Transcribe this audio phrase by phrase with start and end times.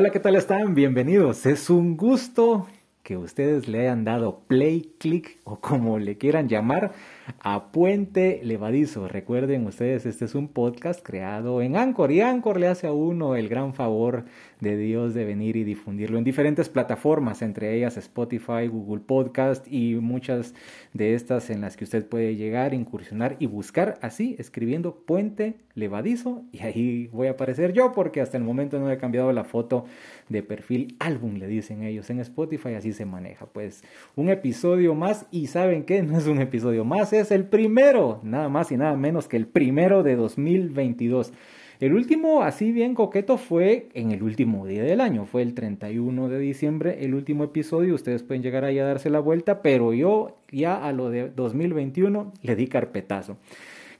[0.00, 0.74] Hola, ¿qué tal están?
[0.74, 1.44] Bienvenidos.
[1.44, 2.66] Es un gusto
[3.10, 6.92] que ustedes le hayan dado play, click o como le quieran llamar
[7.40, 9.08] a Puente Levadizo.
[9.08, 13.34] Recuerden ustedes, este es un podcast creado en Anchor y Anchor le hace a uno
[13.34, 14.26] el gran favor
[14.60, 19.94] de Dios de venir y difundirlo en diferentes plataformas, entre ellas Spotify, Google Podcast y
[19.94, 20.54] muchas
[20.92, 26.44] de estas en las que usted puede llegar, incursionar y buscar así, escribiendo Puente Levadizo
[26.52, 29.86] y ahí voy a aparecer yo porque hasta el momento no he cambiado la foto
[30.28, 33.46] de perfil álbum, le dicen ellos en Spotify, así se maneja.
[33.46, 33.82] Pues
[34.14, 38.50] un episodio más y saben que no es un episodio más, es el primero, nada
[38.50, 41.32] más y nada menos que el primero de 2022.
[41.80, 46.28] El último, así bien coqueto, fue en el último día del año, fue el 31
[46.28, 50.36] de diciembre, el último episodio, ustedes pueden llegar ahí a darse la vuelta, pero yo
[50.52, 53.38] ya a lo de 2021 le di carpetazo.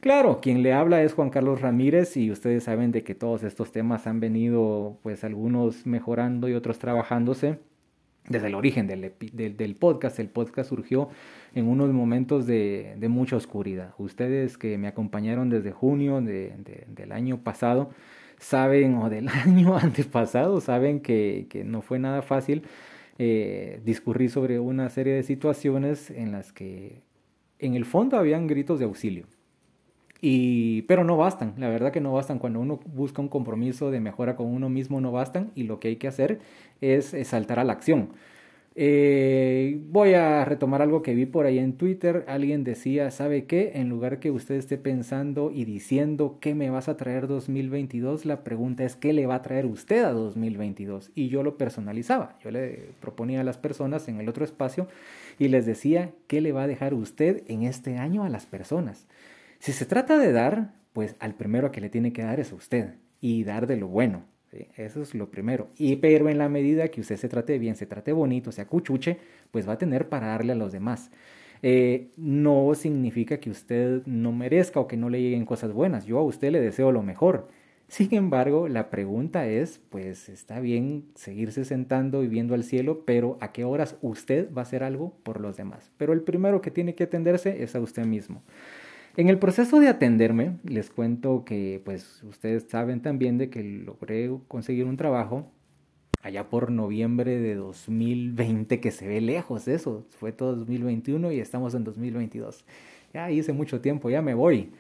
[0.00, 3.72] Claro, quien le habla es Juan Carlos Ramírez y ustedes saben de que todos estos
[3.72, 7.58] temas han venido pues algunos mejorando y otros trabajándose
[8.30, 10.18] desde el origen del, del, podcast.
[10.20, 11.10] El podcast surgió
[11.54, 13.92] en unos momentos de, mucha oscuridad.
[13.98, 16.54] Ustedes que me acompañaron desde junio de,
[16.86, 17.90] del año pasado
[18.38, 22.62] saben, o del año antepasado, saben que, que no fue nada fácil
[23.18, 27.02] eh, discurrir sobre una serie de situaciones en las que
[27.58, 29.26] en el fondo habían gritos de auxilio.
[30.20, 32.38] Y, pero no bastan, la verdad que no bastan.
[32.38, 35.88] Cuando uno busca un compromiso de mejora con uno mismo, no bastan y lo que
[35.88, 36.40] hay que hacer
[36.80, 38.10] es, saltar a la acción.
[38.76, 42.24] Eh, voy a retomar algo que vi por ahí en Twitter.
[42.28, 43.72] Alguien decía, ¿sabe qué?
[43.74, 48.44] En lugar que usted esté pensando y diciendo qué me vas a traer 2022, la
[48.44, 51.10] pregunta es qué le va a traer usted a 2022.
[51.14, 52.38] Y yo lo personalizaba.
[52.44, 54.86] Yo le proponía a las personas en el otro espacio
[55.38, 59.06] y les decía qué le va a dejar usted en este año a las personas.
[59.61, 62.55] Si se trata de dar, pues al primero que le tiene que dar es a
[62.55, 64.25] usted y dar de lo bueno.
[64.75, 65.69] Eso es lo primero.
[65.76, 69.19] Y pero en la medida que usted se trate bien, se trate bonito, se acuchuche,
[69.50, 71.10] pues va a tener para darle a los demás.
[71.62, 76.06] Eh, no significa que usted no merezca o que no le lleguen cosas buenas.
[76.06, 77.49] Yo a usted le deseo lo mejor.
[77.87, 83.37] Sin embargo, la pregunta es, pues está bien seguirse sentando y viendo al cielo, pero
[83.41, 85.93] ¿a qué horas usted va a hacer algo por los demás?
[85.99, 88.43] Pero el primero que tiene que atenderse es a usted mismo.
[89.20, 94.31] En el proceso de atenderme, les cuento que pues ustedes saben también de que logré
[94.48, 95.53] conseguir un trabajo
[96.22, 101.75] allá por noviembre de 2020, que se ve lejos eso, fue todo 2021 y estamos
[101.75, 102.64] en 2022.
[103.12, 104.70] Ya hice mucho tiempo, ya me voy.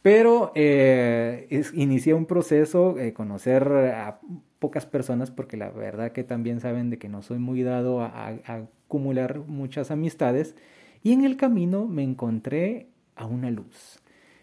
[0.00, 4.18] Pero eh, inicié un proceso, de conocer a
[4.60, 8.28] pocas personas, porque la verdad que también saben de que no soy muy dado a
[8.46, 10.56] acumular muchas amistades.
[11.02, 12.89] Y en el camino me encontré
[13.20, 14.00] a una luz.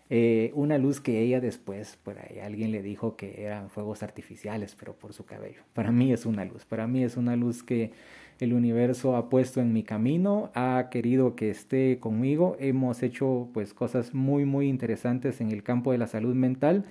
[0.10, 4.76] Eh, una luz que ella después, por ahí alguien le dijo que eran fuegos artificiales,
[4.80, 5.62] pero por su cabello.
[5.74, 7.92] Para mí es una luz, para mí es una luz que
[8.40, 12.56] el universo ha puesto en mi camino, ha querido que esté conmigo.
[12.60, 16.86] Hemos hecho pues cosas muy muy interesantes en el campo de la salud mental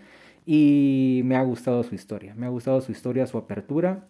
[0.45, 4.09] y me ha gustado su historia, me ha gustado su historia, su apertura.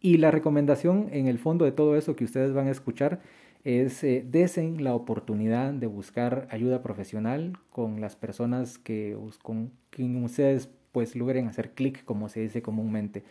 [0.00, 3.20] Y la recomendación en el fondo de todo eso que ustedes van a escuchar
[3.66, 10.22] es eh, desen la oportunidad de buscar ayuda profesional con las personas que con quien
[10.22, 13.24] ustedes pues logren hacer clic como se dice comúnmente.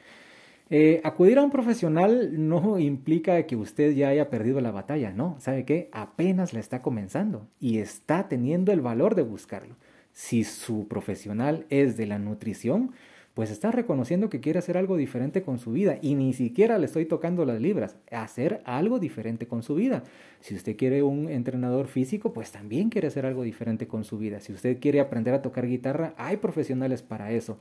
[0.69, 5.37] Eh, acudir a un profesional no implica que usted ya haya perdido la batalla, no,
[5.39, 9.77] sabe que apenas la está comenzando y está teniendo el valor de buscarlo.
[10.11, 12.91] Si su profesional es de la nutrición,
[13.35, 16.85] pues está reconociendo que quiere hacer algo diferente con su vida y ni siquiera le
[16.85, 20.03] estoy tocando las libras, hacer algo diferente con su vida.
[20.39, 24.39] Si usted quiere un entrenador físico, pues también quiere hacer algo diferente con su vida.
[24.39, 27.57] Si usted quiere aprender a tocar guitarra, hay profesionales para eso.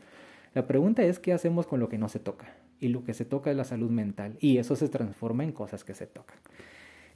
[0.55, 2.55] La pregunta es qué hacemos con lo que no se toca.
[2.79, 4.37] Y lo que se toca es la salud mental.
[4.39, 6.37] Y eso se transforma en cosas que se tocan.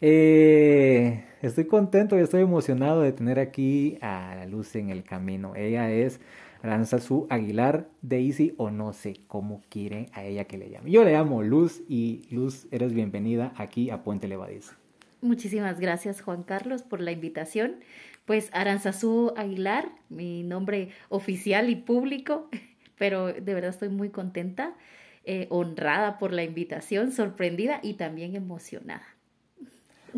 [0.01, 5.55] Eh, estoy contento y estoy emocionado de tener aquí a la luz en el camino.
[5.55, 6.21] Ella es
[7.01, 10.91] su Aguilar, Daisy o no sé cómo quieren a ella que le llame.
[10.91, 14.75] Yo le llamo Luz y Luz, eres bienvenida aquí a Puente Levadizo.
[15.21, 17.77] Muchísimas gracias Juan Carlos por la invitación.
[18.25, 22.49] Pues Aranzazú Aguilar, mi nombre oficial y público,
[22.99, 24.77] pero de verdad estoy muy contenta,
[25.25, 29.18] eh, honrada por la invitación, sorprendida y también emocionada.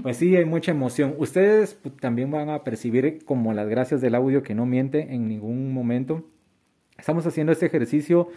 [0.03, 1.15] Pues sí, hay mucha emoción.
[1.19, 5.73] Ustedes también van a percibir como las gracias del audio que no miente en ningún
[5.73, 6.25] momento.
[6.97, 8.29] Estamos haciendo este ejercicio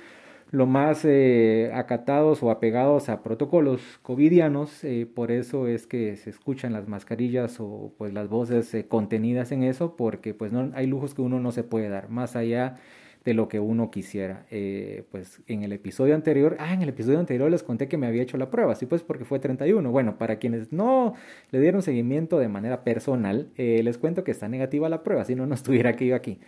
[0.53, 6.29] lo más eh, acatados o apegados a protocolos covidianos, eh, por eso es que se
[6.29, 10.85] escuchan las mascarillas o pues las voces eh, contenidas en eso, porque pues no hay
[10.85, 12.75] lujos que uno no se puede dar, más allá
[13.25, 14.46] de lo que uno quisiera.
[14.52, 18.08] Eh, pues en el episodio anterior, ah, en el episodio anterior les conté que me
[18.08, 19.92] había hecho la prueba, sí, pues porque fue 31.
[19.92, 21.14] Bueno, para quienes no
[21.52, 25.36] le dieron seguimiento de manera personal, eh, les cuento que está negativa la prueba, si
[25.36, 26.40] no, no estuviera aquí aquí.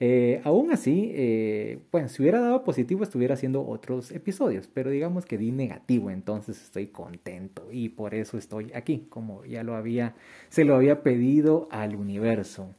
[0.00, 5.24] Eh, aún así, eh, bueno, si hubiera dado positivo estuviera haciendo otros episodios, pero digamos
[5.24, 10.14] que di negativo, entonces estoy contento y por eso estoy aquí, como ya lo había,
[10.48, 12.74] se lo había pedido al universo.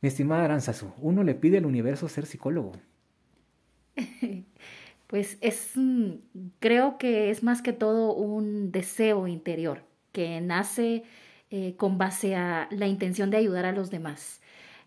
[0.00, 2.72] Mi estimada Aranzazu, uno le pide al universo ser psicólogo.
[5.08, 5.72] Pues es,
[6.58, 11.02] creo que es más que todo un deseo interior que nace
[11.50, 14.42] eh, con base a la intención de ayudar a los demás,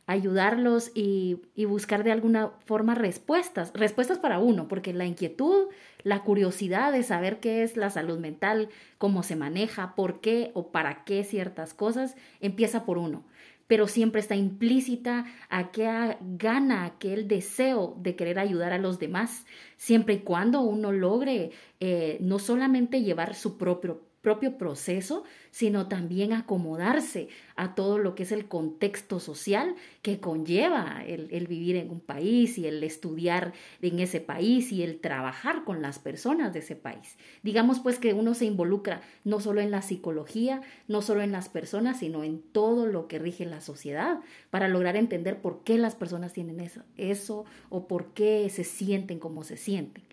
[0.06, 5.69] ayudarlos y, y buscar de alguna forma respuestas, respuestas para uno, porque la inquietud,
[6.04, 8.69] la curiosidad de saber qué es la salud mental,
[9.00, 13.24] cómo se maneja, por qué o para qué ciertas cosas, empieza por uno
[13.71, 19.45] pero siempre está implícita a que gana aquel deseo de querer ayudar a los demás,
[19.77, 26.31] siempre y cuando uno logre eh, no solamente llevar su propio propio proceso, sino también
[26.31, 32.00] acomodarse a todo lo que es el contexto social que conlleva el, vivir en un
[32.00, 36.75] país y el estudiar en ese país y el trabajar con las personas de ese
[36.75, 37.18] país.
[37.41, 41.50] Digamos pues que uno se involucra no solo en la psicología, no solo en las
[41.50, 44.19] personas, sino en todo lo que rige la sociedad
[44.51, 49.19] para lograr entender por qué las personas tienen eso, eso o por qué se sienten
[49.19, 50.03] como se sienten.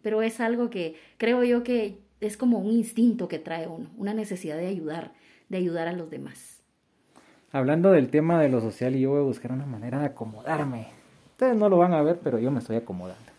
[0.00, 4.14] Pero es algo que creo yo que es como un instinto que trae uno, una
[4.14, 5.12] necesidad de ayudar,
[5.48, 6.62] de ayudar a los demás.
[7.50, 10.88] Hablando del tema de lo social, yo voy a buscar una manera de acomodarme.
[11.30, 13.32] Ustedes no lo van a ver, pero yo me estoy acomodando.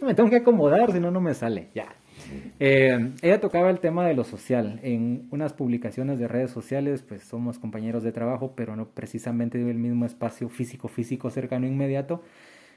[0.00, 1.68] Me tengo que acomodar, si no, no me sale.
[1.74, 1.88] Ya.
[2.58, 4.80] Eh, ella tocaba el tema de lo social.
[4.82, 9.76] En unas publicaciones de redes sociales, pues somos compañeros de trabajo, pero no precisamente del
[9.76, 12.22] mismo espacio físico, físico cercano, inmediato.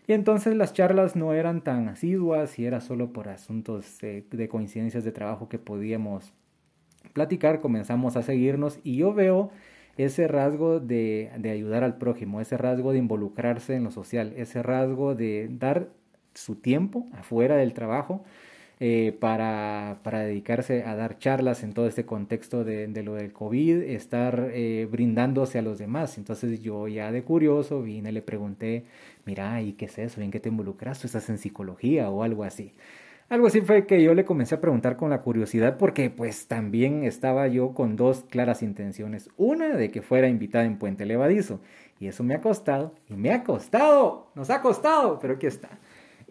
[0.08, 5.04] Y entonces las charlas no eran tan asiduas y era solo por asuntos de coincidencias
[5.04, 6.34] de trabajo que podíamos
[7.14, 9.52] platicar, comenzamos a seguirnos y yo veo
[9.98, 14.64] ese rasgo de, de, ayudar al prójimo, ese rasgo de involucrarse en lo social, ese
[14.64, 15.90] rasgo de dar
[16.34, 18.24] su tiempo afuera del trabajo
[18.80, 23.84] eh, para, para, dedicarse a dar charlas en todo este contexto de, lo del COVID,
[23.84, 26.18] estar eh, brindándose a los demás.
[26.18, 28.86] Entonces yo ya de curioso vine, le pregunté,
[29.26, 30.22] mira, ¿y qué es eso?
[30.22, 31.00] ¿En qué te involucras?
[31.00, 32.74] ¿Tú estás en psicología o algo así?
[33.30, 37.04] Algo así fue que yo le comencé a preguntar con la curiosidad porque pues también
[37.04, 39.30] estaba yo con dos claras intenciones.
[39.38, 41.60] Una de que fuera invitada en Puente Levadizo
[42.00, 45.70] y eso me ha costado y me ha costado, nos ha costado, pero aquí está.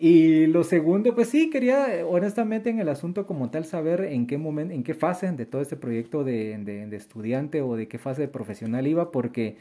[0.04, 4.36] Y lo segundo, pues sí, quería honestamente en el asunto como tal saber en qué
[4.36, 8.22] momento, en qué fase de todo este proyecto de, de, estudiante o de qué fase
[8.22, 9.58] de profesional iba, porque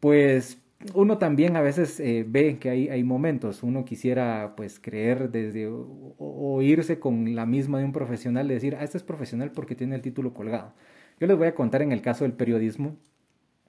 [0.00, 0.58] pues
[0.94, 5.68] uno también a veces eh, ve que hay, hay momentos, uno quisiera pues creer desde
[5.68, 9.74] o, irse con la misma de un profesional, de decir, ah, este es profesional porque
[9.74, 10.72] tiene el título colgado.
[11.20, 12.96] Yo les voy a contar en el caso del periodismo,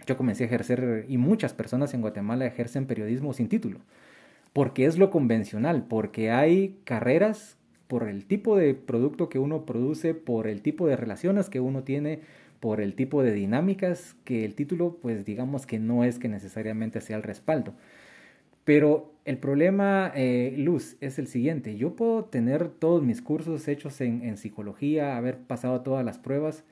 [0.08, 3.82] yo comencé a ejercer y muchas personas en Guatemala ejercen periodismo sin título
[4.56, 7.58] porque es lo convencional, porque hay carreras
[7.90, 11.84] por el tipo de producto que uno produce, por el tipo de relaciones que uno
[11.84, 12.22] tiene,
[12.62, 17.02] por el tipo de dinámicas, que el título, pues digamos que no es que necesariamente
[17.02, 17.74] sea el respaldo.
[18.64, 21.76] Pero el problema, eh, Luz, es el siguiente.
[21.76, 26.64] Yo puedo tener todos mis cursos hechos en, en psicología, haber pasado todas las pruebas,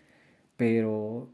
[0.55, 1.29] pero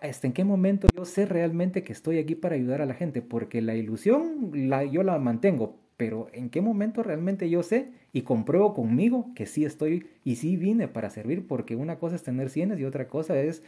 [0.00, 3.22] hasta en qué momento yo sé realmente que estoy aquí para ayudar a la gente,
[3.22, 8.22] porque la ilusión la, yo la mantengo, pero en qué momento realmente yo sé y
[8.22, 12.50] compruebo conmigo que sí estoy y sí vine para servir, porque una cosa es tener
[12.50, 13.62] cienes y otra cosa es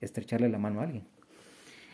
[0.00, 1.04] estrecharle la mano a alguien.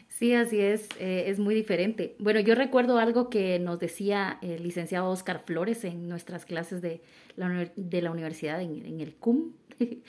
[0.09, 2.17] Sí, así es, eh, es muy diferente.
[2.19, 7.03] Bueno, yo recuerdo algo que nos decía el licenciado Oscar Flores en nuestras clases de
[7.37, 9.53] la, de la universidad en, el CUM.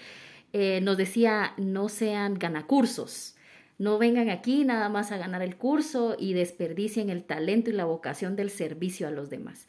[0.53, 3.35] Eh, nos decía, no sean ganacursos,
[3.77, 7.85] no vengan aquí nada más a ganar el curso y desperdicien el talento y la
[7.85, 9.67] vocación del servicio a los demás.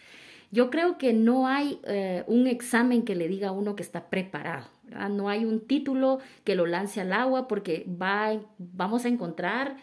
[0.50, 4.08] Yo creo que no hay eh, un examen que le diga a uno que está
[4.08, 4.66] preparado,
[5.10, 9.76] no hay un título que lo lance al agua porque va, vamos a encontrar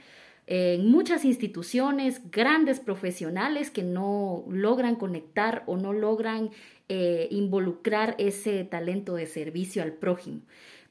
[0.47, 6.51] en muchas instituciones grandes profesionales que no logran conectar o no logran
[6.87, 10.41] eh, involucrar ese talento de servicio al prójimo.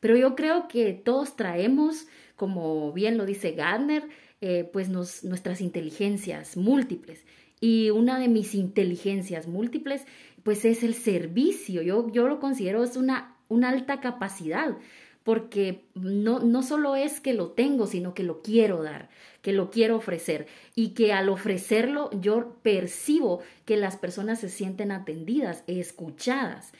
[0.00, 4.08] Pero yo creo que todos traemos como bien lo dice Gardner,
[4.40, 7.24] eh, pues nuestras inteligencias múltiples.
[7.60, 10.04] Y una de mis inteligencias múltiples,
[10.42, 11.82] pues es el servicio.
[11.82, 14.76] Yo, yo lo considero es una, una alta capacidad,
[15.22, 19.08] porque no, no solo es que lo tengo, sino que lo quiero dar,
[19.40, 24.92] que lo quiero ofrecer y que al ofrecerlo yo percibo que las personas se sienten
[24.92, 26.72] atendidas, escuchadas.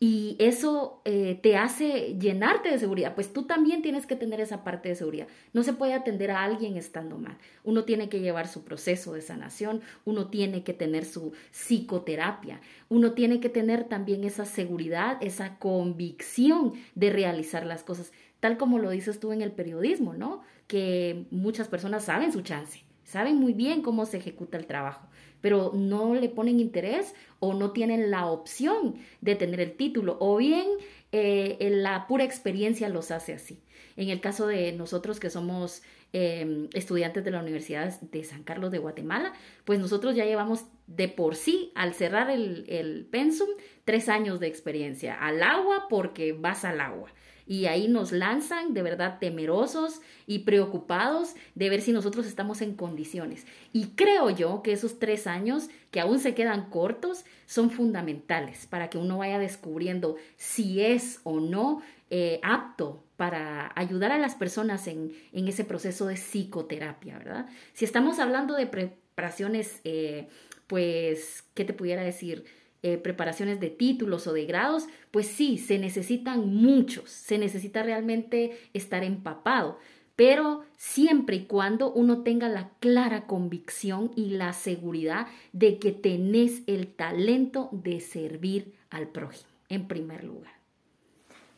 [0.00, 3.16] Y eso eh, te hace llenarte de seguridad.
[3.16, 5.26] Pues tú también tienes que tener esa parte de seguridad.
[5.52, 7.36] No se puede atender a alguien estando mal.
[7.64, 13.12] Uno tiene que llevar su proceso de sanación, uno tiene que tener su psicoterapia, uno
[13.12, 18.90] tiene que tener también esa seguridad, esa convicción de realizar las cosas, tal como lo
[18.90, 20.42] dices tú en el periodismo, ¿no?
[20.68, 25.08] Que muchas personas saben su chance, saben muy bien cómo se ejecuta el trabajo
[25.40, 30.36] pero no le ponen interés o no tienen la opción de tener el título, o
[30.36, 30.66] bien
[31.12, 33.62] eh, la pura experiencia los hace así.
[33.96, 38.70] En el caso de nosotros que somos em, estudiantes de la Universidad de San Carlos
[38.70, 39.32] de Guatemala,
[39.64, 43.48] pues nosotros ya llevamos de por sí, al cerrar el, el pensum,
[43.84, 45.14] tres años de experiencia.
[45.14, 47.10] Al agua porque vas al agua
[47.48, 52.74] y ahí nos lanzan de verdad temerosos y preocupados de ver si nosotros estamos en
[52.74, 53.46] condiciones.
[53.72, 58.90] Y creo yo que esos tres años, que aún se quedan cortos, son fundamentales para
[58.90, 64.86] que uno vaya descubriendo si es o no eh, apto para ayudar a las personas
[64.86, 67.46] en, en, ese proceso de psicoterapia, ¿verdad?
[67.72, 70.28] Si estamos hablando de preparaciones, eh,
[70.66, 72.44] pues, ¿qué te pudiera decir?
[72.84, 78.56] Eh, preparaciones de títulos o de grados, pues sí, se necesitan muchos, se necesita realmente
[78.72, 79.78] estar empapado,
[80.14, 86.62] pero siempre y cuando uno tenga la clara convicción y la seguridad de que tenés
[86.68, 90.52] el talento de servir al prójimo, en primer lugar.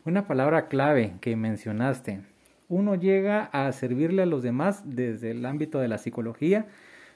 [0.07, 2.23] Una palabra clave que mencionaste,
[2.71, 6.67] uno llega a servirle a los demás desde el ámbito de la psicología,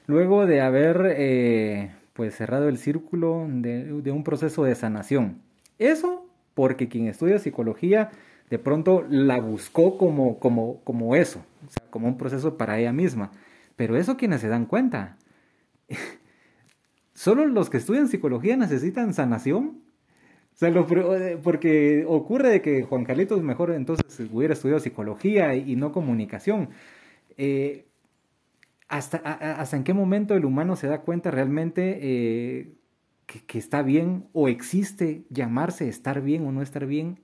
[0.07, 5.43] luego de haber eh, pues cerrado el círculo de, un proceso de sanación.
[5.79, 8.11] Eso porque quien estudia psicología
[8.49, 12.93] de pronto la buscó como, como, como eso, o sea, como un proceso para ella
[12.93, 13.33] misma.
[13.77, 15.19] Pero eso quienes se dan cuenta.
[17.15, 19.83] Solo los que estudian psicología necesitan sanación.
[20.55, 25.75] O sea, eh, porque ocurre de que Juan Carlitos mejor entonces hubiera estudiado psicología y,
[25.75, 26.69] no comunicación.
[27.37, 27.87] Eh,
[28.89, 32.75] hasta, hasta en qué momento el humano se da cuenta realmente eh,
[33.27, 37.21] que, está bien o existe llamarse estar bien o no estar bien,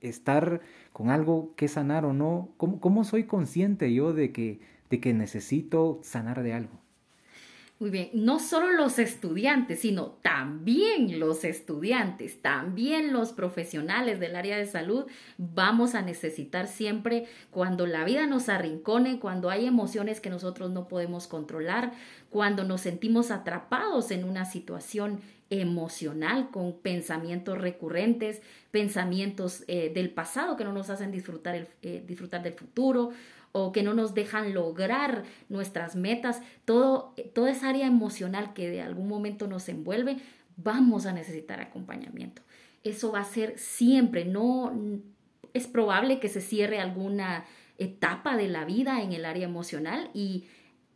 [0.00, 0.60] estar
[0.92, 2.54] con algo que sanar o no.
[2.56, 6.83] ¿Cómo, cómo soy consciente yo de que, de que necesito sanar de algo?
[7.84, 14.56] Muy bien, no solo los estudiantes, sino también los estudiantes, también los profesionales del área
[14.56, 15.04] de salud,
[15.36, 20.88] vamos a necesitar siempre cuando la vida nos arrincone, cuando hay emociones que nosotros no
[20.88, 21.92] podemos controlar,
[22.30, 30.56] cuando nos sentimos atrapados en una situación emocional con pensamientos recurrentes, pensamientos eh, del pasado
[30.56, 33.10] que no nos hacen disfrutar, el, eh, disfrutar del futuro
[33.56, 38.82] o que no nos dejan lograr nuestras metas, todo, toda esa área emocional que de
[38.82, 40.16] algún momento nos envuelve,
[40.56, 42.42] vamos a necesitar acompañamiento.
[42.82, 44.72] Eso va a ser siempre, no
[45.52, 47.44] es probable que se cierre alguna
[47.78, 50.46] etapa de la vida en el área emocional y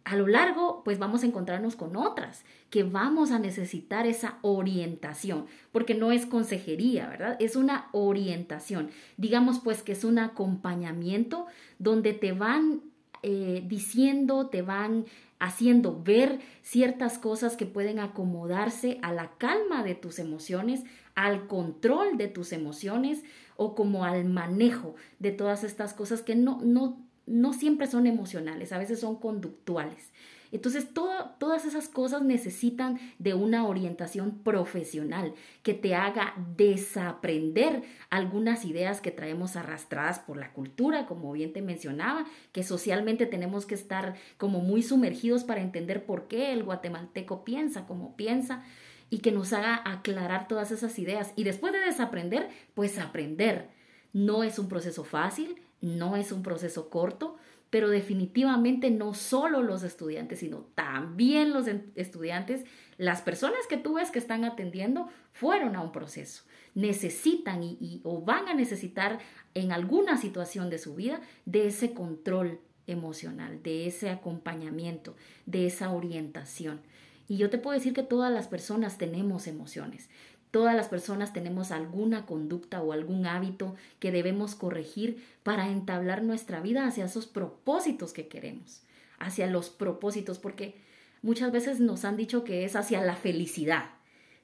[0.08, 5.44] a lo largo, pues vamos a encontrarnos con otras que vamos a necesitar esa orientación,
[5.70, 7.36] porque no es consejería, ¿verdad?
[7.40, 8.90] Es una orientación.
[9.18, 11.46] Digamos pues que es un acompañamiento
[11.78, 12.80] donde te van
[13.22, 15.04] eh, diciendo, te van
[15.40, 20.84] haciendo ver ciertas cosas que pueden acomodarse a la calma de tus emociones,
[21.14, 23.24] al control de tus emociones
[23.56, 28.72] o como al manejo de todas estas cosas que no, no no siempre son emocionales,
[28.72, 30.10] a veces son conductuales.
[30.50, 39.00] Entonces, todas esas cosas necesitan de una orientación profesional que te haga desaprender algunas ideas
[39.00, 44.14] que traemos arrastradas por la cultura, como bien te mencionaba, que socialmente tenemos que estar
[44.38, 48.64] como muy sumergidos para entender por qué el guatemalteco piensa como piensa
[49.10, 51.32] y que nos haga aclarar todas esas ideas.
[51.36, 53.68] Y después de desaprender, pues aprender.
[54.14, 57.36] No es un proceso fácil, no es un proceso corto,
[57.70, 61.66] pero definitivamente no solo los estudiantes, sino también los
[61.96, 62.64] estudiantes,
[62.96, 66.44] las personas que tú ves que están atendiendo, fueron a un proceso.
[66.74, 69.18] Necesitan y, o van a necesitar
[69.54, 75.90] en alguna situación de su vida de ese control emocional, de ese acompañamiento, de esa
[75.90, 76.80] orientación.
[77.28, 80.08] Y yo te puedo decir que todas las personas tenemos emociones.
[80.50, 86.60] Todas las personas tenemos alguna conducta o algún hábito que debemos corregir para entablar nuestra
[86.60, 88.82] vida hacia esos propósitos que queremos,
[89.18, 90.76] hacia los propósitos, porque
[91.22, 93.90] muchas veces nos han dicho que es hacia la felicidad.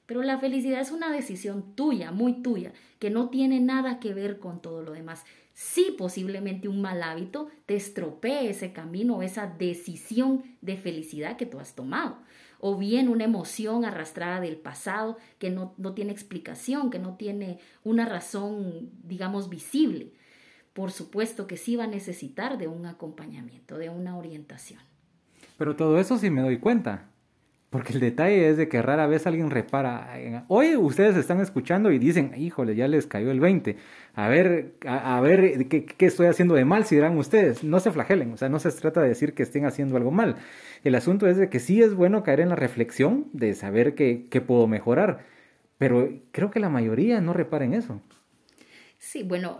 [0.05, 4.37] Pero la felicidad es una decisión tuya, muy tuya, que no tiene nada que ver
[4.37, 5.23] con todo lo demás.
[5.53, 11.59] Sí, posiblemente un mal hábito te estropee ese camino, esa decisión de felicidad que tú
[11.59, 12.17] has tomado.
[12.67, 17.59] O bien una emoción arrastrada del pasado que no, no tiene explicación, que no tiene
[17.83, 20.13] una razón, digamos, visible.
[20.73, 24.79] Por supuesto que sí va a necesitar de un acompañamiento, de una orientación.
[25.59, 27.11] Pero todo eso sí me doy cuenta.
[27.69, 30.45] Porque el detalle es de que rara vez alguien repara.
[30.47, 33.77] Hoy ustedes están escuchando y dicen, híjole, ya les cayó el 20.
[34.15, 37.63] A ver, a, ver ¿qué, ¿qué, estoy haciendo de mal, si dirán ustedes.
[37.63, 40.37] No se flagelen, o sea, no se trata de decir que estén haciendo algo mal.
[40.83, 44.43] El asunto es de que sí es bueno caer en la reflexión de saber qué
[44.45, 45.25] puedo mejorar.
[45.77, 48.01] Pero creo que la mayoría no repara en eso.
[48.97, 49.59] Sí, bueno,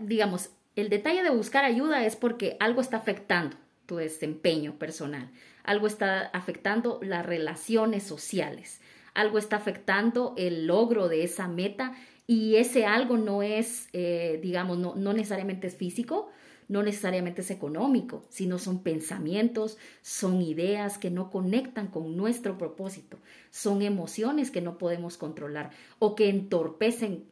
[0.00, 5.30] digamos, el detalle de buscar ayuda es porque algo está afectando tu desempeño personal
[5.64, 8.80] algo está afectando las relaciones sociales,
[9.14, 11.94] algo está afectando el logro de esa meta
[12.26, 16.30] y ese algo no es, eh, digamos, no, no necesariamente es físico,
[16.68, 23.18] no necesariamente es económico, sino son pensamientos, son ideas que no conectan con nuestro propósito,
[23.50, 27.24] son emociones que no podemos controlar o que entorpecen,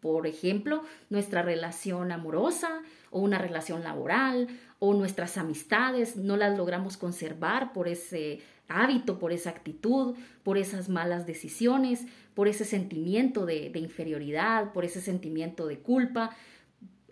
[0.00, 6.96] por ejemplo, nuestra relación amorosa o una relación laboral o nuestras amistades no las logramos
[6.96, 13.72] conservar por ese hábito, por esa actitud, por esas malas decisiones, por ese sentimiento de,
[13.74, 16.36] inferioridad, por ese sentimiento de culpa.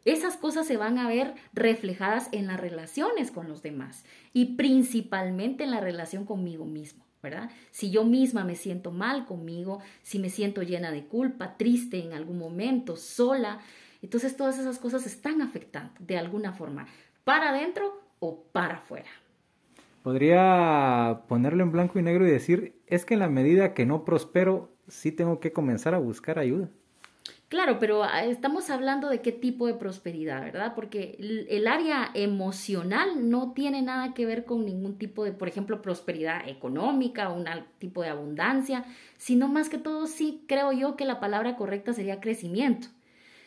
[0.04, 5.64] Esas cosas se van a ver reflejadas en las relaciones con los demás y principalmente
[5.64, 7.04] en la relación conmigo mismo.
[7.22, 7.50] ¿verdad?
[7.72, 12.12] Si yo misma me siento mal conmigo, si me siento llena de culpa, triste en
[12.12, 13.58] algún momento, sola,
[14.00, 16.86] entonces todas esas cosas están afectando de alguna forma
[17.25, 19.10] para adentro o para afuera.
[20.06, 24.04] Podría ponerlo en blanco y negro y decir, es que en la medida que no
[24.04, 26.68] prospero, sí tengo que comenzar a buscar ayuda.
[27.48, 30.75] Claro, pero ah, estamos hablando de qué tipo de prosperidad, ¿verdad?
[30.76, 31.16] Porque
[31.48, 36.48] el área emocional no tiene nada que ver con ningún tipo de, por ejemplo, prosperidad
[36.48, 37.44] económica un
[37.81, 38.85] tipo de abundancia,
[39.16, 42.87] sino más que todo sí creo yo que la palabra correcta sería crecimiento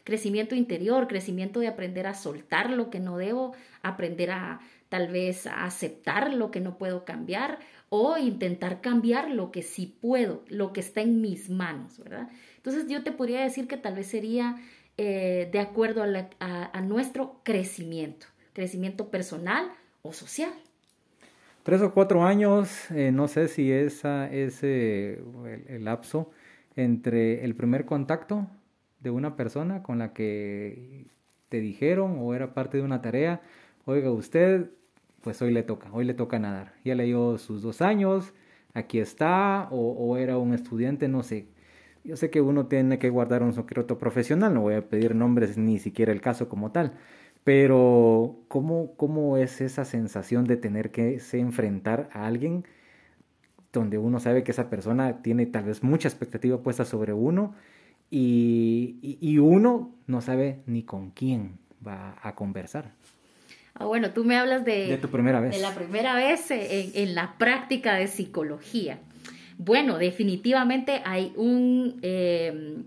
[0.09, 3.53] crecimiento interior, crecimiento de aprender a soltar lo que no debo,
[3.83, 9.51] aprender a tal vez a aceptar lo que no puedo cambiar o intentar cambiar lo
[9.51, 12.29] que sí puedo, lo que está en mis manos, ¿verdad?
[12.57, 14.57] Entonces yo te podría decir que tal vez sería
[14.97, 19.71] eh, de acuerdo a, nuestro crecimiento, crecimiento personal
[20.01, 20.51] o social.
[21.63, 26.31] Tres o cuatro años, eh, no sé si es el lapso
[26.75, 28.47] entre el primer contacto
[28.99, 31.05] de una persona con la que
[31.49, 33.41] te dijeron o era parte de una tarea,
[33.89, 34.71] oiga usted,
[35.21, 36.73] pues hoy le toca, hoy le toca nadar.
[36.85, 38.33] Ya leyó sus dos años,
[38.73, 41.47] aquí está, o, era un estudiante, no sé.
[42.03, 45.57] Yo sé que uno tiene que guardar un secreto profesional, no voy a pedir nombres
[45.57, 46.93] ni siquiera el caso como tal,
[47.43, 52.65] pero ¿cómo, cómo es esa sensación de tener que se enfrentar a alguien
[53.73, 57.53] donde uno sabe que esa persona tiene tal vez mucha expectativa puesta sobre uno
[58.09, 62.93] y, uno no sabe ni con quién va a conversar.
[63.73, 65.51] Ah, bueno, tú me hablas de, de tu primera vez.
[65.55, 68.99] De la primera vez en, la práctica de psicología.
[69.57, 72.83] Bueno, definitivamente hay un, em,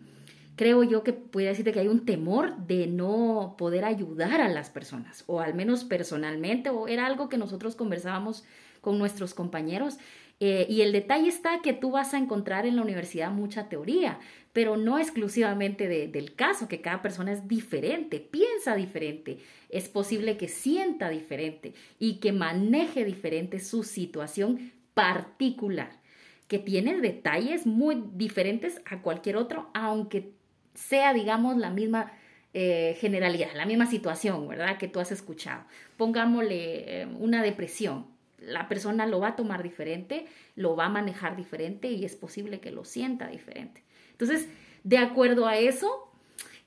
[0.57, 4.71] creo yo que podría decirte que hay un temor de no poder ayudar a las
[4.71, 8.45] personas, o al menos personalmente, o era algo que nosotros conversábamos
[8.81, 9.99] con nuestros compañeros.
[10.44, 14.18] Eh, y el detalle está que tú vas a encontrar en la universidad mucha teoría,
[14.52, 20.48] pero no exclusivamente del caso, que cada persona es diferente, piensa diferente, es posible que
[20.48, 26.00] sienta diferente y que maneje diferente su situación particular,
[26.48, 30.33] que tiene detalles muy diferentes a cualquier otro, aunque
[30.74, 32.11] sea, digamos, la misma
[32.52, 34.76] eh, generalidad, la misma situación, ¿verdad?
[34.76, 35.62] Que tú has escuchado.
[35.96, 38.12] Pongámosle eh, una depresión.
[38.46, 40.26] La persona lo va a tomar diferente,
[40.57, 43.83] lo va a manejar diferente y es posible que lo sienta diferente.
[44.11, 44.48] Entonces,
[44.85, 46.12] de acuerdo a eso,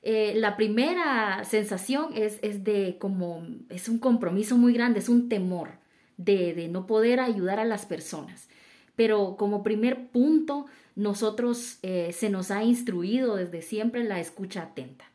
[0.07, 5.71] eh, la primera sensación es, de como, es un compromiso muy grande, es un temor
[6.17, 8.47] de, no poder ayudar a las personas.
[8.95, 15.05] Pero como primer punto, nosotros eh, se nos ha instruido desde siempre la escucha atenta.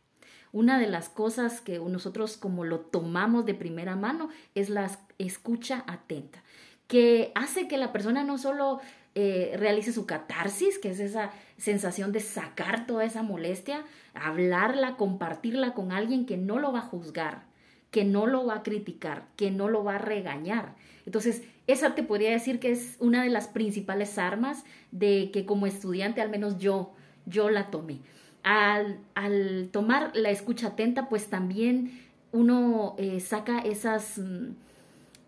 [0.52, 5.84] Una de las cosas que nosotros como lo tomamos de primera mano es la escucha
[5.86, 6.42] atenta,
[6.90, 8.80] que hace que la persona no solo
[9.14, 15.72] eh, realice su catarsis, que es esa sensación de sacar toda esa molestia, hablarla, compartirla
[15.72, 17.44] con alguien que no lo va a juzgar,
[17.92, 20.74] que no lo va a criticar, que no lo va a regañar.
[21.06, 25.66] Entonces, esa te podría decir que es una de las principales armas de que como
[25.66, 26.90] estudiante, al menos yo,
[27.24, 28.00] yo la tomé.
[28.42, 32.00] Al, al tomar la escucha atenta, pues también
[32.32, 34.48] uno eh, saca esas mm,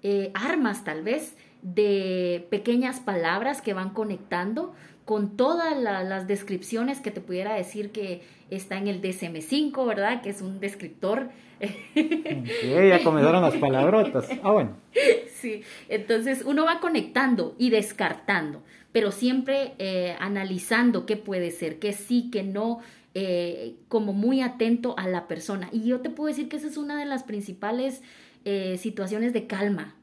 [0.05, 7.11] eh, armas tal vez de pequeñas palabras que van conectando con todas las descripciones que
[7.11, 10.23] te pudiera decir que está en el DSM5, ¿verdad?
[10.23, 11.31] Que es un descriptor.
[11.61, 14.29] ya comenzaron las palabrotas.
[14.43, 14.77] Ah, bueno.
[15.43, 21.93] Sí, entonces uno va conectando y descartando, pero siempre eh, analizando qué puede ser, qué
[21.93, 22.79] sí, qué no,
[23.15, 25.69] eh, como muy atento a la persona.
[25.73, 28.03] Y yo te puedo decir que esa es una de las principales
[28.45, 29.97] eh, situaciones de calma,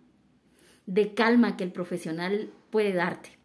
[0.90, 3.38] de calma que el profesional puede darte.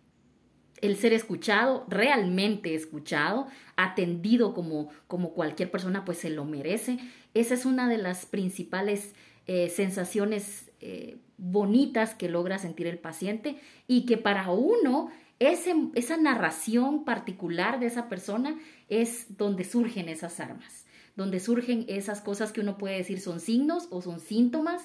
[0.80, 6.98] El ser escuchado, realmente escuchado, atendido como, como cualquier persona, pues se lo merece.
[7.34, 9.14] Esa es una de las principales
[9.46, 10.70] eh, sensaciones
[11.38, 18.08] bonitas que logra sentir el paciente y que para uno esa narración particular de esa
[18.08, 23.40] persona es donde surgen esas armas, donde surgen esas cosas que uno puede decir son
[23.40, 24.82] signos o son síntomas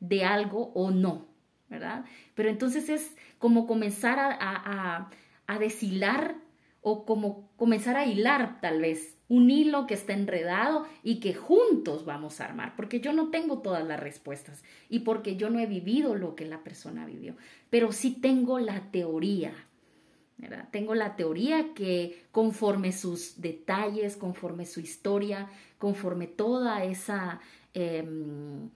[0.00, 1.26] de algo o no,
[1.68, 2.04] ¿verdad?
[2.34, 5.10] Pero entonces es como comenzar a,
[5.58, 6.36] deshilar
[6.80, 12.04] o como comenzar a hilar tal vez un hilo que está enredado y que juntos
[12.04, 15.66] vamos a armar, porque yo no tengo todas las respuestas y porque yo no he
[15.66, 17.36] vivido lo que la persona vivió,
[17.70, 19.52] pero sí tengo la teoría,
[20.70, 25.48] tengo la teoría que conforme sus detalles, conforme su historia,
[25.78, 27.40] conforme toda esa,
[27.74, 28.68] em,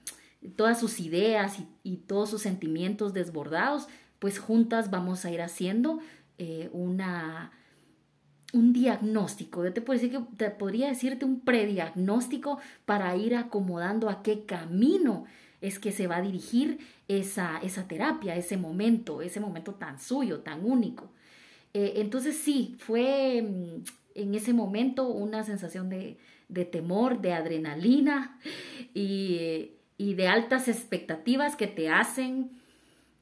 [0.56, 6.00] todas sus ideas y, todos sus sentimientos desbordados, pues juntas vamos a ir haciendo
[6.38, 7.52] eh, una,
[8.52, 9.64] un diagnóstico.
[9.64, 15.24] Yo te, puedo decir que, podría decirte un prediagnóstico para ir acomodando a qué camino
[15.60, 20.40] es que se va a dirigir esa, esa terapia, ese momento, ese momento tan suyo,
[20.40, 21.10] tan único.
[21.74, 26.16] Eh, entonces sí, fue mm, en ese momento una sensación de,
[26.70, 28.38] temor, de adrenalina
[28.94, 29.72] y,
[30.14, 32.50] de altas expectativas que te hacen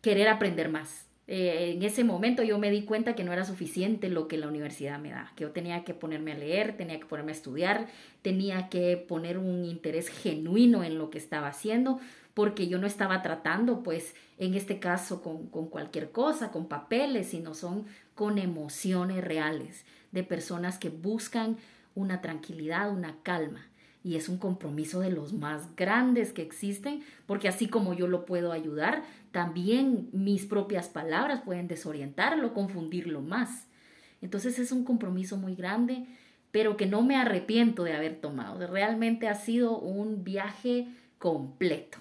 [0.00, 1.08] querer aprender más.
[1.26, 4.48] Eh, en ese momento yo me di cuenta que no era suficiente lo que la
[4.48, 7.86] universidad me da, que yo tenía que ponerme a leer, tenía que ponerme a estudiar,
[8.22, 12.00] tenía que poner un interés genuino en lo que estaba haciendo,
[12.32, 17.28] porque yo no estaba tratando, pues, en este caso, con, con cualquier cosa, con papeles,
[17.28, 21.58] sino son con emociones reales, de personas que buscan
[21.94, 23.66] una tranquilidad, una calma.
[24.08, 28.24] Y es un compromiso de los más grandes que existen, porque así como yo lo
[28.24, 33.66] puedo ayudar, también mis propias palabras pueden desorientarlo, confundirlo más.
[34.22, 36.06] Entonces es un compromiso muy grande,
[36.52, 38.66] pero que no me arrepiento de haber tomado.
[38.66, 41.98] Realmente ha sido un viaje completo,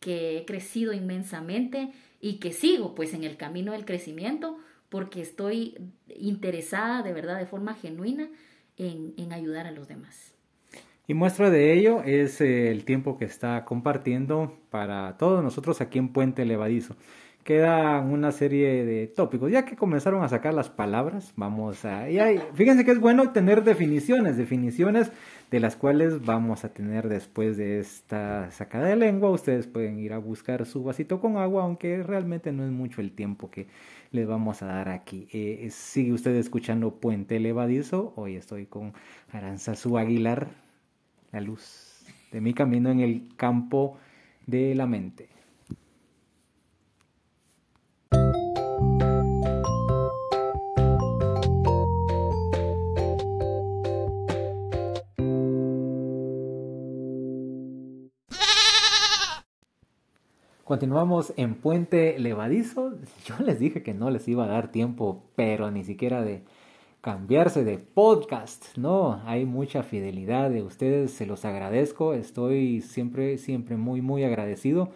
[0.00, 5.92] que he crecido inmensamente y que sigo pues en el camino del crecimiento porque estoy
[6.08, 8.28] interesada de verdad, de forma genuina,
[8.76, 10.34] en, ayudar a los demás.
[11.10, 15.98] Y muestra de ello es eh, el tiempo que está compartiendo para todos nosotros aquí
[15.98, 16.94] en Puente Levadizo.
[17.42, 19.50] Queda una serie de tópicos.
[19.50, 22.06] Ya que comenzaron a sacar las palabras, vamos a...
[22.54, 25.10] fíjense que es bueno tener definiciones, definiciones
[25.50, 29.32] de las cuales vamos a tener después de esta sacada de lengua.
[29.32, 33.10] Ustedes pueden ir a buscar su vasito con agua, aunque realmente no es mucho el
[33.10, 33.66] tiempo que
[34.12, 35.26] les vamos a dar aquí.
[35.32, 38.12] Eh, sigue usted escuchando Puente Levadizo.
[38.14, 38.92] Hoy estoy con
[39.32, 40.69] Aranzazú Aguilar,
[41.32, 43.98] la luz de mi camino en el campo
[44.46, 45.28] de la mente.
[60.64, 62.92] Continuamos en Puente Levadizo.
[63.26, 66.44] Yo les dije que no les iba a dar tiempo, pero ni siquiera de
[67.00, 68.76] cambiarse de podcast.
[68.76, 72.14] No, hay mucha fidelidad de ustedes, se los agradezco.
[72.14, 74.90] Estoy siempre, siempre muy, muy agradecido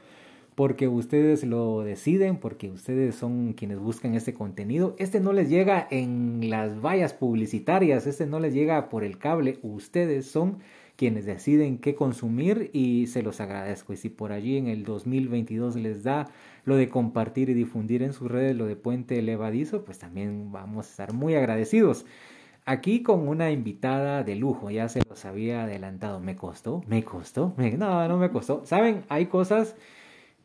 [0.54, 4.94] porque ustedes lo deciden, porque ustedes son quienes buscan este contenido.
[4.98, 9.58] Este no les llega en las vallas publicitarias, este no les llega por el cable.
[9.62, 10.58] Ustedes son
[10.96, 13.92] quienes deciden qué consumir y se los agradezco.
[13.92, 16.28] Y si por allí en el 2022 les da
[16.64, 20.86] lo de compartir y difundir en sus redes lo de Puente Levadizo, pues también vamos
[20.86, 22.06] a estar muy agradecidos.
[22.66, 26.20] Aquí con una invitada de lujo, ya se los había adelantado.
[26.20, 26.82] ¿Me costó?
[26.86, 27.54] ¿Me costó?
[27.78, 28.64] No, no me costó.
[28.64, 29.76] Saben, hay cosas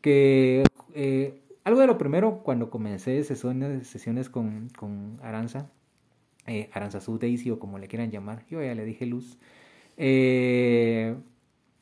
[0.01, 0.63] que...
[0.95, 5.69] Eh, algo de lo primero, cuando comencé sesiones, sesiones con, con Aranza,
[6.47, 6.69] eh,
[7.19, 9.37] Daisy o como le quieran llamar, yo ya le dije Luz,
[9.99, 11.15] eh,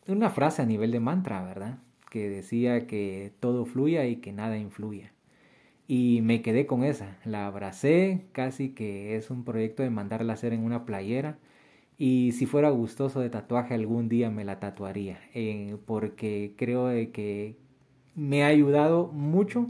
[0.07, 1.77] una frase a nivel de mantra, ¿verdad?
[2.09, 5.13] Que decía que todo fluya y que nada influya.
[5.87, 10.35] Y me quedé con esa, la abracé, casi que es un proyecto de mandarla a
[10.35, 11.39] hacer en una playera.
[11.97, 17.55] Y si fuera gustoso de tatuaje algún día me la tatuaría, eh, porque creo que
[18.15, 19.69] me ha ayudado mucho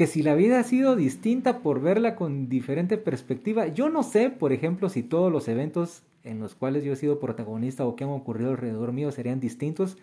[0.00, 4.30] que si la vida ha sido distinta por verla con diferente perspectiva, yo no sé,
[4.30, 8.04] por ejemplo, si todos los eventos en los cuales yo he sido protagonista o que
[8.04, 9.98] han ocurrido alrededor mío serían distintos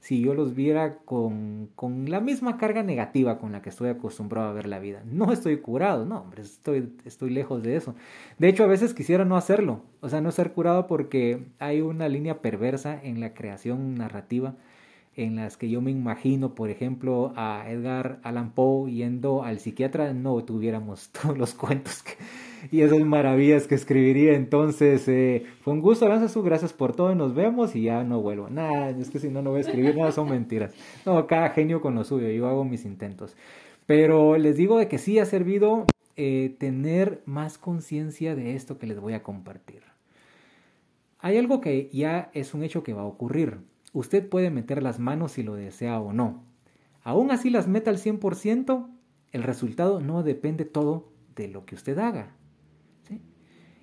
[0.00, 4.48] si yo los viera con, con la misma carga negativa con la que estoy acostumbrado
[4.48, 5.02] a ver la vida.
[5.04, 7.94] No estoy curado, no, hombre, estoy, estoy lejos de eso.
[8.38, 12.08] De hecho, a veces quisiera no hacerlo, o sea, no ser curado porque hay una
[12.08, 14.54] línea perversa en la creación narrativa
[15.14, 20.12] en las que yo me imagino, por ejemplo, a Edgar Allan Poe yendo al psiquiatra,
[20.14, 22.02] no tuviéramos todos los cuentos
[22.70, 24.34] y esas maravillas que escribiría.
[24.34, 28.48] Entonces, eh, fue un gusto, su gracias por todo, nos vemos y ya no vuelvo.
[28.48, 30.72] Nada, es que si no, no voy a escribir, nada, son mentiras.
[31.04, 33.36] No, cada genio con lo suyo, yo hago mis intentos.
[33.86, 38.86] Pero les digo de que sí ha servido eh, tener más conciencia de esto que
[38.86, 39.82] les voy a compartir.
[41.18, 43.58] Hay algo que ya es un hecho que va a ocurrir
[43.92, 46.44] Usted puede meter las manos si lo desea o no.
[47.02, 48.88] Aún así las meta al 100%,
[49.32, 52.34] el resultado no depende todo de lo que usted haga.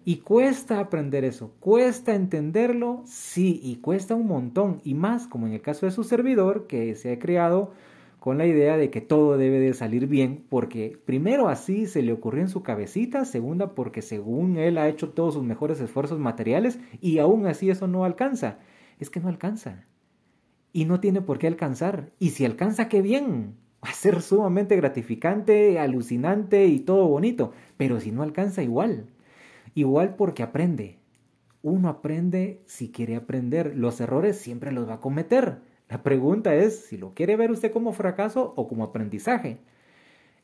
[0.05, 5.53] Y cuesta aprender eso, cuesta entenderlo, sí, y cuesta un montón, y más como en
[5.53, 7.73] el caso de su servidor, que se ha creado
[8.19, 12.13] con la idea de que todo debe de salir bien, porque primero así se le
[12.13, 16.79] ocurrió en su cabecita, segunda porque según él ha hecho todos sus mejores esfuerzos materiales
[16.99, 18.57] y aún así eso no alcanza.
[18.99, 19.85] Es que no alcanza
[20.73, 22.11] y no tiene por qué alcanzar.
[22.19, 23.55] Y si alcanza, qué bien.
[23.83, 27.53] Va a ser sumamente gratificante, alucinante y todo bonito.
[27.77, 29.07] Pero si no alcanza, igual.
[29.75, 30.97] Igual porque aprende.
[31.61, 33.75] Uno aprende si quiere aprender.
[33.75, 35.59] Los errores siempre los va a cometer.
[35.89, 39.59] La pregunta es si lo quiere ver usted como fracaso o como aprendizaje.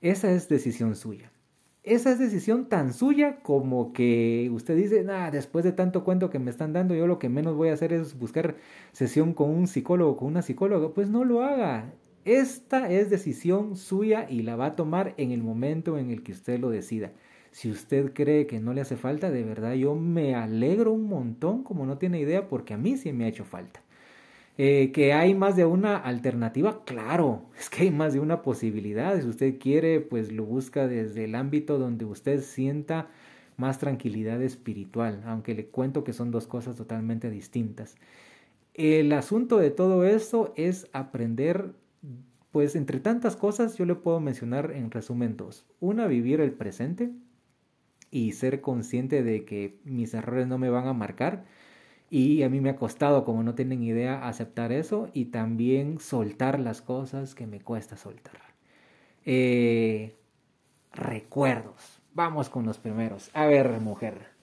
[0.01, 1.31] Esa es decisión suya
[1.85, 6.39] esa es decisión tan suya como que usted dice, nada, después de tanto cuento que
[6.39, 8.55] me están dando, yo lo que menos voy a hacer es buscar
[8.91, 10.93] sesión con un psicólogo, con una psicóloga.
[10.93, 11.93] Pues no lo haga.
[12.25, 16.31] Esta es decisión suya y la va a tomar en el momento en el que
[16.31, 17.11] usted lo decida.
[17.51, 21.63] Si usted cree que no le hace falta, de verdad yo me alegro un montón,
[21.63, 23.84] como no tiene idea, porque a mí sí me ha hecho falta.
[24.57, 29.19] Eh, que hay más de una alternativa, claro, es que hay más de una posibilidad.
[29.19, 33.09] Si usted quiere, pues lo busca desde el ámbito donde usted sienta
[33.57, 37.95] más tranquilidad espiritual, aunque le cuento que son dos cosas totalmente distintas.
[38.73, 41.73] El asunto de todo esto es aprender,
[42.51, 45.65] pues entre tantas cosas yo le puedo mencionar en resumen dos.
[45.79, 47.11] Una, vivir el presente
[48.11, 51.45] y ser consciente de que mis errores no me van a marcar
[52.09, 56.59] y a mí me ha costado, como no tienen idea, aceptar eso y también soltar
[56.59, 58.39] las cosas que me cuesta soltar.
[59.25, 60.15] Eh,
[60.93, 62.01] recuerdos.
[62.13, 63.29] Vamos con los primeros.
[63.33, 64.35] A ver, mujer.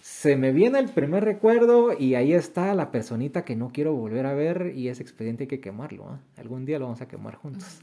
[0.00, 4.26] Se me viene el primer recuerdo y ahí está la personita que no quiero volver
[4.26, 6.14] a ver y ese expediente hay que quemarlo.
[6.14, 6.40] ¿eh?
[6.40, 7.80] Algún día lo vamos a quemar juntos.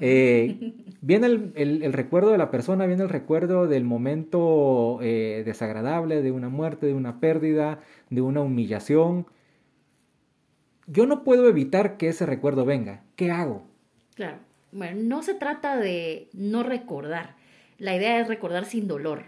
[0.00, 6.32] Eh, viene el, recuerdo de la persona, viene el recuerdo del momento eh, desagradable, de
[6.32, 9.26] una muerte, de una pérdida, de una humillación.
[10.86, 13.02] Yo no puedo evitar que ese recuerdo venga.
[13.16, 13.66] ¿Qué hago?
[14.14, 14.38] Claro.
[14.72, 17.34] Bueno, no se trata de no recordar.
[17.78, 19.24] La idea es recordar sin dolor.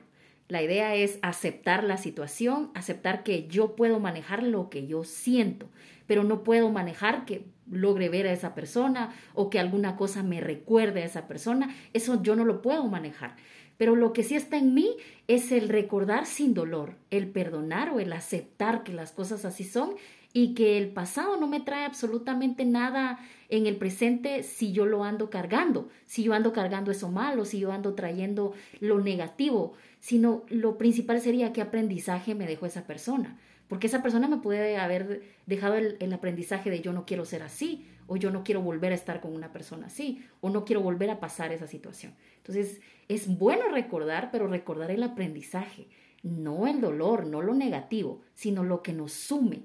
[0.48, 5.68] La idea es aceptar la situación, aceptar que yo puedo manejar lo que yo siento,
[6.06, 10.40] pero no puedo manejar que logre ver a esa persona o que alguna cosa me
[10.40, 11.74] recuerde a esa persona.
[11.92, 13.36] Eso yo no lo puedo manejar.
[13.76, 14.96] Pero lo que sí está en mí
[15.28, 19.94] es el recordar sin dolor, el perdonar o el aceptar que las cosas así son
[20.32, 25.04] y que el pasado no me trae absolutamente nada en el presente si yo lo
[25.04, 30.44] ando cargando, si yo ando cargando eso malo, si yo ando trayendo lo negativo, sino
[30.48, 33.38] lo principal sería qué aprendizaje me dejó esa persona,
[33.72, 37.86] porque esa persona me puede haber dejado el, aprendizaje de yo no quiero ser así,
[38.06, 41.08] o yo no quiero volver a estar con una persona así, o no quiero volver
[41.08, 42.12] a pasar esa situación.
[42.36, 45.86] Entonces, es bueno recordar, pero recordar el aprendizaje,
[46.22, 49.62] no el dolor, no lo negativo, sino lo que nos sume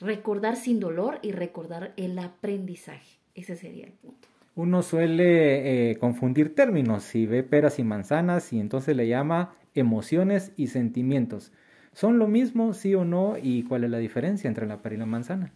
[0.00, 3.20] recordar sin dolor y recordar el aprendizaje.
[3.36, 4.26] Ese sería el punto.
[4.56, 10.50] Uno suele eh, confundir términos, si ve peras y manzanas y entonces le llama emociones
[10.56, 11.52] y sentimientos.
[11.96, 13.38] ¿Son lo mismo, sí o no?
[13.42, 15.50] ¿Y cuál es la diferencia entre la pera y la manzana?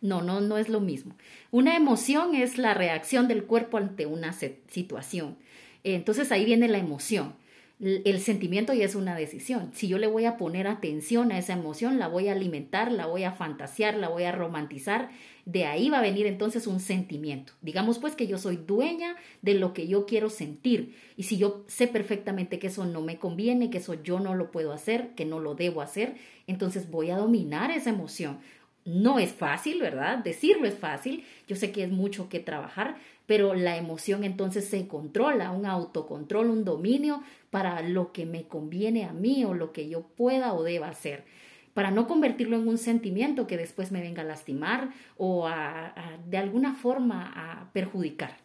[0.00, 1.14] No, no, no es lo mismo.
[1.52, 5.36] Una emoción es la reacción del cuerpo ante una situación.
[5.84, 7.34] Entonces ahí viene la emoción.
[7.80, 9.70] El sentimiento ya es una decisión.
[9.74, 13.06] Si yo le voy a poner atención a esa emoción, la voy a alimentar, la
[13.06, 15.10] voy a fantasear, la voy a romantizar,
[15.44, 17.52] de ahí va a venir entonces un sentimiento.
[17.60, 20.94] Digamos pues que yo soy dueña de lo que yo quiero sentir.
[21.16, 24.50] Y si yo sé perfectamente que eso no me conviene, que eso yo no lo
[24.50, 26.14] puedo hacer, que no lo debo hacer,
[26.46, 28.38] entonces voy a dominar esa emoción.
[28.84, 30.18] No es fácil, ¿verdad?
[30.18, 31.24] Decirlo es fácil.
[31.48, 36.50] Yo sé que es mucho que trabajar, pero la emoción entonces se controla, un autocontrol,
[36.50, 40.62] un dominio para lo que me conviene a mí o lo que yo pueda o
[40.62, 41.24] deba hacer,
[41.72, 45.94] para no convertirlo en un sentimiento que después me venga a lastimar o a,
[46.28, 48.36] de alguna forma a perjudicar.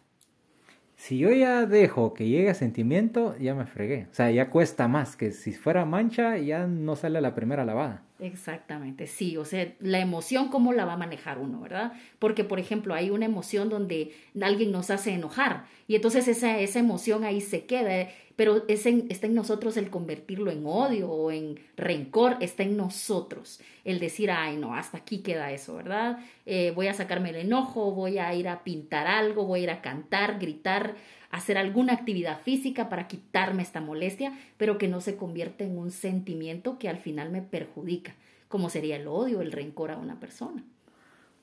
[0.96, 4.06] Si yo ya dejo que llegue a sentimiento, ya me fregué.
[4.10, 8.02] O sea, ya cuesta más, que si fuera mancha ya no sale la primera lavada.
[8.22, 11.94] Exactamente, sí, o sea, la emoción, ¿cómo la va a manejar uno, verdad?
[12.18, 16.80] Porque, por ejemplo, hay una emoción donde alguien nos hace enojar y entonces esa, esa
[16.80, 21.60] emoción ahí se queda, pero es está en nosotros el convertirlo en odio o en
[21.78, 26.18] rencor, está en nosotros el decir, ay, no, hasta aquí queda eso, ¿verdad?
[26.44, 29.70] Eh, voy a sacarme el enojo, voy a ir a pintar algo, voy a ir
[29.70, 30.94] a cantar, gritar,
[31.30, 35.90] hacer alguna actividad física para quitarme esta molestia, pero que no se convierta en un
[35.90, 38.14] sentimiento que al final me perjudica,
[38.48, 40.64] como sería el odio, el rencor a una persona.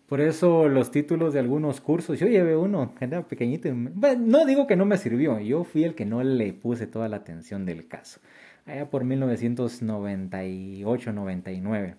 [0.08, 4.78] Por eso los títulos de algunos cursos, yo llevé uno, era pequeñito, no digo que
[4.78, 8.22] no me sirvió, yo fui el que no le puse toda la atención del caso,
[8.66, 11.96] allá por 1998-99.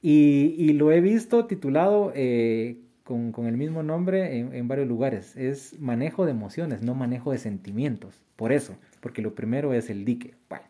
[0.00, 2.76] Y, y, lo he visto titulado eh,
[3.08, 5.34] con, el mismo nombre en, varios lugares.
[5.34, 8.22] Es manejo de emociones, no manejo de sentimientos.
[8.36, 10.34] Por eso, porque lo primero es el dique.
[10.50, 10.66] Bueno,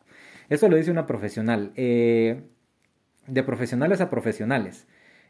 [0.48, 1.72] eso lo dice una profesional.
[1.74, 2.42] Eh,
[3.26, 4.86] de profesionales a profesionales.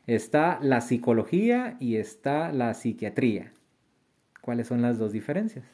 [0.06, 3.52] Está la psicología y está la psiquiatría.
[4.42, 5.64] ¿Cuáles son las dos diferencias?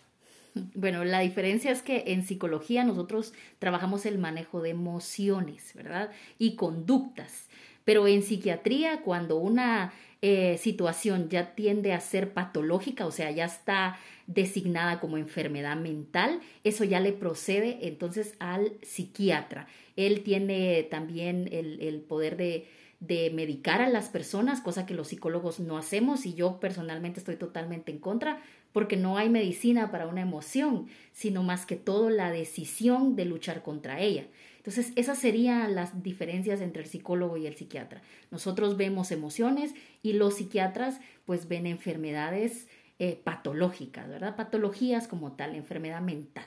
[0.74, 6.10] Bueno, la diferencia es que en psicología nosotros trabajamos el manejo de emociones, ¿verdad?
[6.38, 7.48] Y conductas.
[7.84, 9.92] Pero en psiquiatría, cuando una
[10.22, 16.40] eh, situación ya tiende a ser patológica, o sea, ya está designada como enfermedad mental,
[16.64, 19.66] eso ya le procede entonces al psiquiatra.
[19.96, 22.66] Él tiene también el, poder de,
[23.00, 27.36] de medicar a las personas, cosa que los psicólogos no hacemos y yo personalmente estoy
[27.36, 28.40] totalmente en contra
[28.72, 33.62] porque no hay medicina para una emoción, sino más que todo la decisión de luchar
[33.62, 34.26] contra ella.
[34.64, 38.00] Entonces, esas serían las diferencias entre el psicólogo y el psiquiatra.
[38.30, 42.66] Nosotros vemos emociones y los psiquiatras pues ven enfermedades
[42.98, 44.36] eh, patológicas, ¿verdad?
[44.36, 46.46] Patologías como tal, enfermedad mental.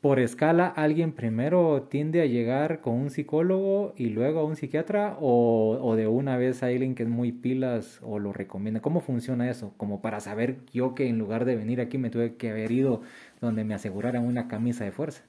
[0.00, 5.16] Por escala, ¿alguien primero tiende a llegar con un psicólogo y luego a un psiquiatra
[5.20, 8.80] o, o de una vez a alguien que es muy pilas o lo recomienda?
[8.80, 9.74] ¿Cómo funciona eso?
[9.76, 13.00] Como para saber yo que en lugar de venir aquí me tuve que haber ido
[13.40, 15.24] donde me aseguraran una camisa de fuerza.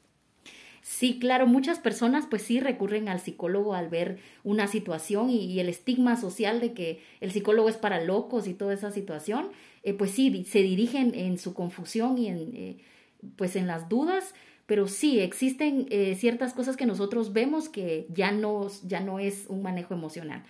[0.81, 5.69] Sí, claro, muchas personas pues sí recurren al psicólogo al ver una situación y, el
[5.69, 9.49] estigma social de que el psicólogo es para locos y toda esa situación,
[9.83, 12.77] eh, pues sí, se dirigen en su confusión y en, eh,
[13.35, 14.33] pues en las dudas,
[14.65, 19.45] pero sí, existen eh, ciertas cosas que nosotros vemos que ya no, ya no es
[19.47, 20.43] un manejo emocional.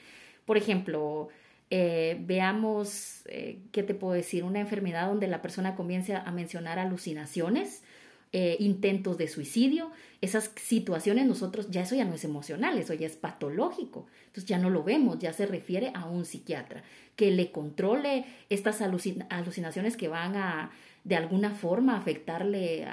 [0.45, 1.29] Por ejemplo,
[1.71, 3.23] veamos,
[3.71, 4.43] ¿qué te puedo decir?
[4.43, 7.83] Una enfermedad donde la persona comienza a mencionar alucinaciones,
[8.31, 13.07] eh, intentos de suicidio, esas situaciones nosotros, ya eso ya no es emocional, eso ya
[13.07, 14.05] es patológico.
[14.27, 16.83] Entonces ya no lo vemos, ya se refiere a un psiquiatra
[17.15, 20.71] que le controle estas alucinaciones que van a
[21.03, 22.85] de alguna forma afectarle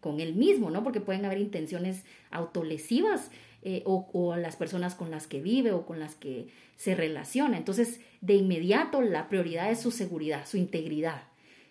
[0.00, 0.84] con él mismo, ¿no?
[0.84, 3.30] Porque pueden haber intenciones autolesivas
[3.62, 7.56] eh, o, o las personas con las que vive o con las que se relaciona.
[7.56, 11.22] Entonces, de inmediato la prioridad es su seguridad, su integridad.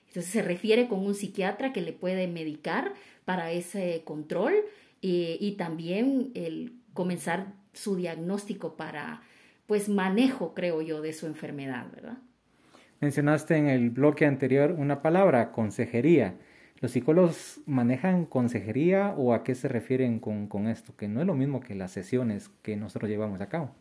[0.07, 2.93] Entonces se refiere con un psiquiatra que le puede medicar
[3.25, 4.53] para ese control
[5.01, 9.21] eh, y también el comenzar su diagnóstico para
[9.67, 12.17] pues manejo, creo yo, de su enfermedad, ¿verdad?
[12.99, 16.35] Mencionaste en el bloque anterior una palabra, consejería.
[16.79, 20.95] ¿Los psicólogos manejan consejería o a qué se refieren con, con esto?
[20.95, 23.71] Que no es lo mismo que las sesiones que nosotros llevamos a cabo.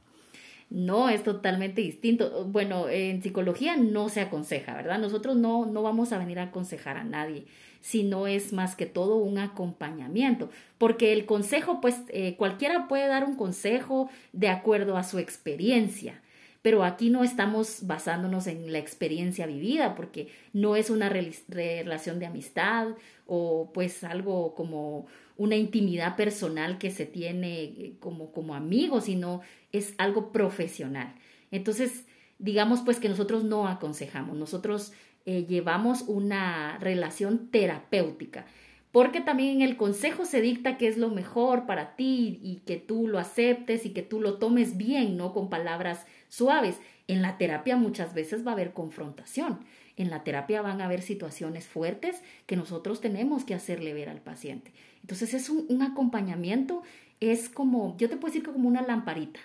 [0.68, 2.44] No, es totalmente distinto.
[2.46, 4.98] Bueno, en psicología no se aconseja, ¿verdad?
[4.98, 7.46] Nosotros no, no vamos a venir a aconsejar a nadie,
[7.80, 13.24] sino es más que todo un acompañamiento, porque el consejo, pues eh, cualquiera puede dar
[13.24, 16.20] un consejo de acuerdo a su experiencia,
[16.66, 22.26] pero aquí no estamos basándonos en la experiencia vivida, porque no es una relación de
[22.26, 22.88] amistad
[23.24, 25.06] o pues algo como
[25.36, 31.14] una intimidad personal que se tiene como, como amigo, sino es algo profesional.
[31.52, 32.04] Entonces,
[32.40, 34.92] digamos pues que nosotros no aconsejamos, nosotros
[35.24, 38.44] eh, llevamos una relación terapéutica.
[38.90, 42.76] porque también en el consejo se dicta qué es lo mejor para ti y que
[42.76, 46.06] tú lo aceptes y que tú lo tomes bien, no con palabras
[46.36, 46.76] suaves.
[47.08, 49.60] En la terapia muchas veces va a haber confrontación.
[49.96, 54.20] En la terapia van a haber situaciones fuertes que nosotros tenemos que hacerle ver al
[54.20, 54.72] paciente.
[55.00, 56.82] Entonces es un, acompañamiento,
[57.20, 59.40] es como, yo te puedo decir que como una lamparita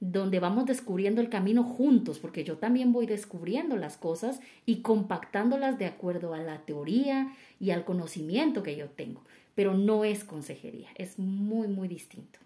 [0.00, 5.78] donde vamos descubriendo el camino juntos, porque yo también voy descubriendo las cosas y compactándolas
[5.78, 9.22] de acuerdo a la teoría y al conocimiento que yo tengo.
[9.54, 12.41] Pero no es consejería, es muy, muy distinto.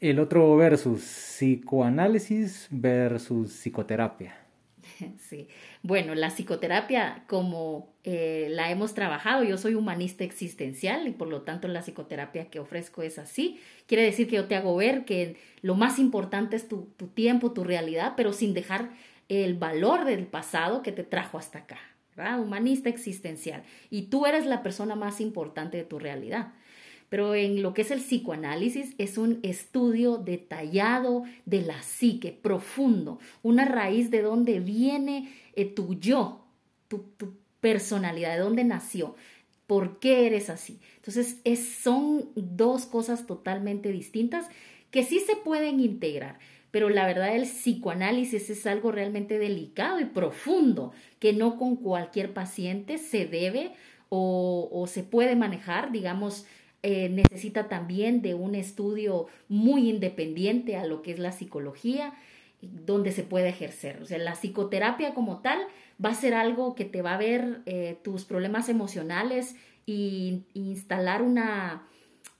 [0.00, 4.36] El otro versus psicoanálisis versus psicoterapia.
[5.18, 5.48] Sí,
[5.82, 11.42] bueno, la psicoterapia como eh, la hemos trabajado, yo soy humanista existencial y por lo
[11.42, 13.60] tanto la psicoterapia que ofrezco es así.
[13.86, 17.64] Quiere decir que yo te hago ver que lo más importante es tu, tiempo, tu
[17.64, 18.90] realidad, pero sin dejar
[19.28, 21.78] el valor del pasado que te trajo hasta acá.
[22.40, 23.62] Humanista existencial.
[23.90, 26.52] Y tú eres la persona más importante de tu realidad.
[27.08, 33.18] Pero en lo que es el psicoanálisis es un estudio detallado de la psique, profundo,
[33.42, 36.44] una raíz de dónde viene eh, tu yo,
[36.88, 37.04] tu,
[37.60, 39.16] personalidad, de dónde nació,
[39.66, 40.78] por qué eres así.
[40.96, 44.46] Entonces es, son dos cosas totalmente distintas
[44.90, 46.38] que sí se pueden integrar.
[46.70, 52.34] Pero la verdad el psicoanálisis es algo realmente delicado y profundo que no con cualquier
[52.34, 53.72] paciente se debe
[54.10, 56.46] o, o se puede manejar, digamos,
[56.82, 62.14] eh, necesita también de un estudio muy independiente a lo que es la psicología,
[62.60, 64.00] donde se puede ejercer.
[64.02, 65.58] O sea, la psicoterapia como tal
[66.04, 69.56] va a ser algo que te va a ver eh, tus problemas emocionales
[69.86, 71.86] e instalar una,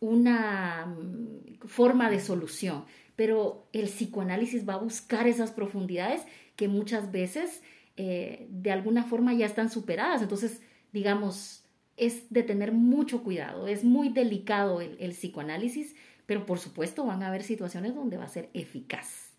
[0.01, 2.85] una mm, forma de solución.
[3.17, 6.23] Pero el psicoanálisis va a buscar esas profundidades
[6.55, 7.63] que muchas veces
[7.97, 10.23] eh, de alguna forma ya están superadas.
[10.23, 10.61] Entonces,
[10.93, 11.58] digamos,
[11.99, 15.95] es de tener mucho cuidado, es muy delicado el, psicoanálisis,
[16.27, 19.33] pero por supuesto van a haber situaciones donde va a ser eficaz.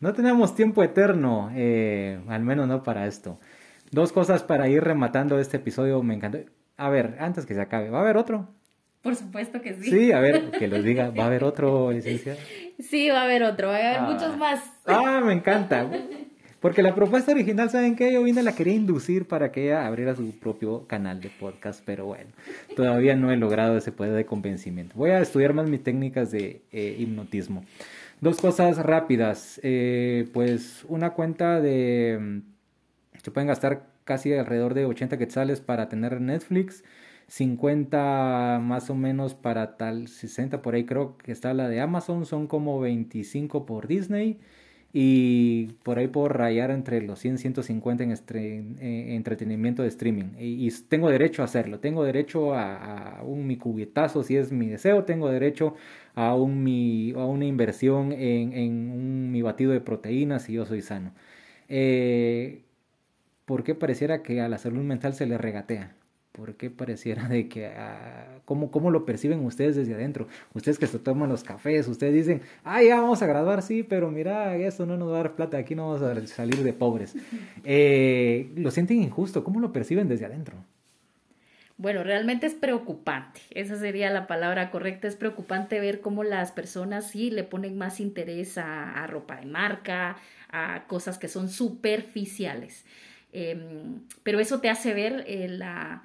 [0.00, 3.40] No tenemos tiempo eterno, eh, al menos no para esto.
[3.90, 6.38] Dos cosas para ir rematando este episodio, me encantó.
[6.76, 8.48] A ver, antes que se acabe, ¿va a haber otro?
[9.00, 9.90] Por supuesto que sí.
[9.90, 12.38] Sí, a ver, que los diga, ¿va a haber otro, licenciado?
[12.80, 14.36] Sí, va a haber otro, va a haber muchos ah.
[14.36, 14.72] más.
[14.84, 15.88] Ah, me encanta.
[16.66, 18.12] Porque la propuesta original, ¿saben qué?
[18.12, 22.06] Yo vine la quería inducir para que ella abriera su propio canal de podcast, pero
[22.06, 22.28] bueno,
[22.74, 24.96] todavía no he logrado ese poder de convencimiento.
[24.96, 27.64] Voy a estudiar más mis técnicas de eh, hipnotismo.
[28.20, 29.60] Dos cosas rápidas.
[29.62, 32.18] Eh, pues una cuenta de...
[32.20, 32.38] Mm,
[33.22, 36.82] se pueden gastar casi alrededor de 80 quetzales para tener Netflix.
[37.28, 42.26] 50 más o menos para tal 60 por ahí creo que está la de Amazon
[42.26, 44.38] son como 25 por Disney
[44.92, 50.32] y por ahí puedo rayar entre los 100 y 150 en, entretenimiento de streaming.
[50.38, 55.04] Y, tengo derecho a hacerlo, tengo derecho a, un mi cubetazo si es mi deseo,
[55.04, 55.74] tengo derecho
[56.14, 60.64] a, un, mi, a una inversión en, en un, mi batido de proteínas si yo
[60.66, 61.12] soy sano.
[61.68, 62.62] Eh,
[63.44, 65.94] ¿Por qué pareciera que a la salud mental se le regatea?
[66.36, 70.28] ¿Por qué pareciera de que, ah, ¿cómo, ¿cómo, lo perciben ustedes desde adentro?
[70.52, 74.10] Ustedes que se toman los cafés, ustedes dicen, ah, ya vamos a graduar, sí, pero
[74.10, 77.14] mira, esto no nos va a dar plata, aquí no vamos a salir de pobres.
[77.68, 79.42] Eh, ¿Lo sienten injusto?
[79.42, 80.56] ¿Cómo lo perciben desde adentro?
[81.78, 87.10] Bueno, realmente es preocupante, esa sería la palabra correcta, es preocupante ver cómo las personas
[87.10, 90.16] sí le ponen más interés a, ropa de marca,
[90.50, 92.84] a cosas que son superficiales.
[93.32, 96.02] Em, pero eso te hace ver eh, la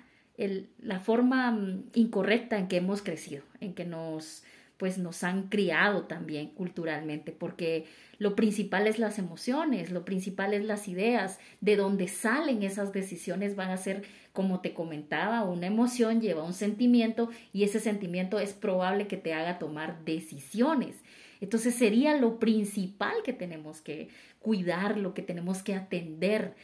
[0.80, 4.44] la forma mm, incorrecta en que hemos crecido, en que nos
[4.82, 7.86] pues nos han criado también culturalmente, porque
[8.18, 13.56] lo principal es las emociones, lo principal es las ideas, de donde salen esas decisiones
[13.56, 14.02] van a ser,
[14.34, 19.36] como te comentaba, una emoción lleva un sentimiento y ese sentimiento es probable que te
[19.36, 20.96] haga tomar decisiones.
[21.42, 26.56] Entonces sería lo principal que tenemos que cuidar, lo que tenemos que atender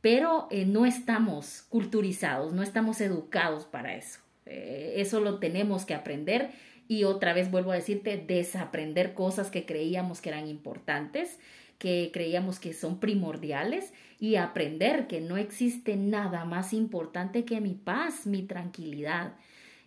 [0.00, 4.20] pero eh, no estamos culturizados, no estamos educados para eso.
[4.46, 6.50] Eh, eso lo tenemos que aprender
[6.88, 11.38] y otra vez vuelvo a decirte, desaprender cosas que creíamos que eran importantes,
[11.78, 17.74] que creíamos que son primordiales y aprender que no existe nada más importante que mi
[17.74, 19.34] paz, mi tranquilidad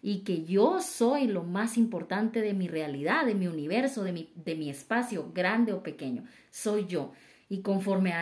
[0.01, 4.29] y que yo soy lo más importante de mi realidad, de mi universo, de mi,
[4.35, 7.13] de mi espacio, grande o pequeño, soy yo.
[7.49, 8.13] Y conforme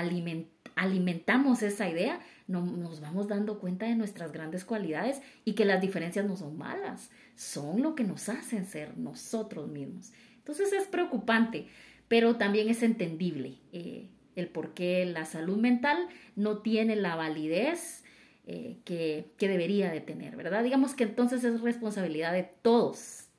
[0.75, 5.81] alimentamos esa idea, no, nos vamos dando cuenta de nuestras grandes cualidades y que las
[5.81, 10.11] diferencias no son malas, son lo que nos hacen ser nosotros mismos.
[10.37, 11.67] Entonces es preocupante,
[12.07, 15.97] pero también es entendible eh, el por qué la salud mental
[16.35, 18.03] no tiene la validez
[18.47, 20.63] eh, que, que debería de tener, ¿verdad?
[20.63, 23.30] Digamos que entonces es responsabilidad de todos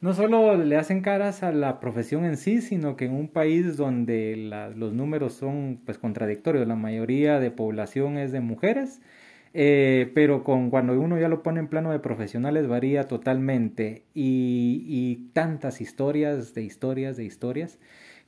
[0.00, 3.76] no solo le hacen caras a la profesión en sí, sino que en un país
[3.76, 4.36] donde
[4.76, 9.02] los números son pues contradictorios, la mayoría de población es de mujeres,
[9.52, 14.04] eh, pero con, cuando uno ya lo pone en plano de profesionales varía totalmente.
[14.14, 17.78] Y, y tantas historias de historias de historias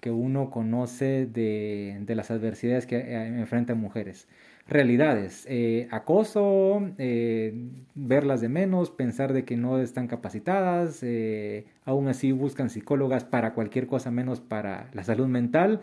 [0.01, 4.29] que uno conoce de, de las adversidades que eh, enfrentan mujeres
[4.69, 5.45] realidades.
[5.49, 7.53] Eh, acoso, eh,
[7.95, 13.55] verlas de menos, pensar de que no están capacitadas, eh, aún así buscan psicólogas para
[13.55, 15.83] cualquier cosa menos para la salud mental.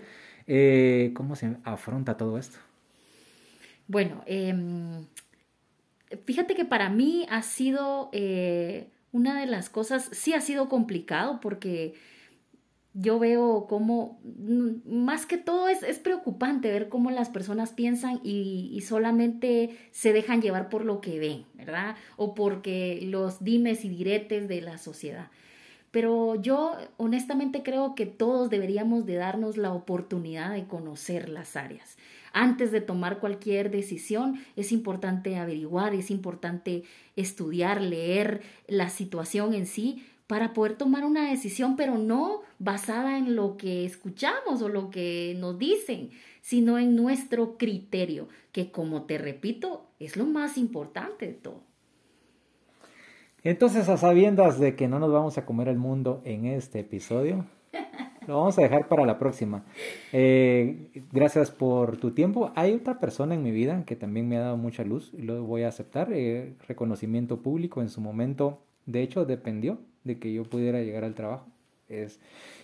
[1.13, 2.57] ¿Cómo se afronta todo esto?
[3.87, 5.05] Bueno, em,
[6.25, 8.09] fíjate que para mí ha sido
[9.11, 11.93] una de las cosas, sí ha sido complicado porque
[12.93, 18.19] yo veo cómo, mm, más que todo es, es preocupante ver cómo las personas piensan
[18.23, 21.95] y, y, solamente se dejan llevar por lo que ven, ¿verdad?
[22.17, 25.29] O porque los dimes y diretes de la sociedad.
[25.91, 31.97] Pero yo honestamente creo que todos deberíamos de darnos la oportunidad de conocer las áreas.
[32.31, 36.83] Antes de tomar cualquier decisión es importante averiguar, es importante
[37.15, 43.35] estudiar, leer la situación en sí para poder tomar una decisión, pero no basada en
[43.35, 46.11] lo que escuchamos o lo que nos dicen,
[46.43, 51.63] sino en nuestro criterio, que como te repito, es lo más importante de todo.
[53.43, 57.47] Entonces, a sabiendas de que no nos vamos a comer el mundo en este episodio,
[58.27, 59.65] lo vamos a dejar para la próxima.
[60.13, 62.51] Eh, gracias por tu tiempo.
[62.53, 65.43] Hay otra persona en mi vida que también me ha dado mucha luz y lo
[65.43, 66.13] voy a aceptar.
[66.13, 69.79] Eh, reconocimiento público en su momento, de hecho, dependió
[70.09, 71.45] de que yo pudiera llegar al trabajo.
[71.87, 72.19] Es,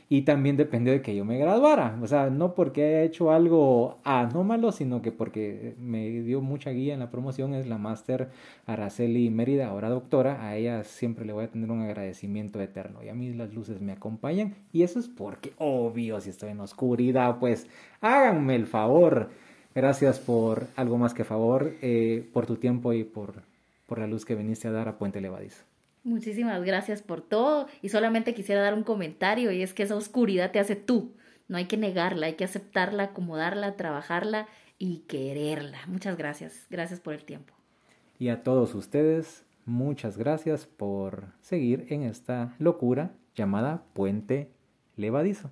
[0.10, 4.00] y también dependió de que yo me graduara, o sea, no porque haya hecho algo
[4.04, 8.30] anómalo, sino que porque me dio mucha guía en la promoción, es la máster
[8.68, 13.10] Araceli Mérida, ahora doctora, a ella siempre le voy a tener un agradecimiento eterno y
[13.10, 17.40] a mí las luces me acompañan y eso es porque, obvio, si estoy en oscuridad,
[17.40, 17.68] pues
[18.02, 19.30] háganme el favor,
[19.74, 23.42] gracias por algo más que favor, eh, por tu tiempo y por,
[23.88, 25.64] por la luz que viniste a dar a Puente Levadizo.
[26.06, 30.52] Muchísimas gracias por todo y solamente quisiera dar un comentario y es que esa oscuridad
[30.52, 31.16] te hace tú.
[31.48, 34.48] No hay que negarla, hay que aceptarla, acomodarla, trabajarla
[34.78, 35.80] y quererla.
[35.88, 36.68] Muchas gracias.
[36.70, 37.56] Gracias por el tiempo.
[38.20, 44.52] Y a todos ustedes, muchas gracias por seguir en esta locura llamada Puente
[44.98, 45.50] Levadizo.